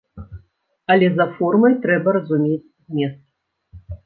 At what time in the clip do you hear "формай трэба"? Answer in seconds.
1.35-2.09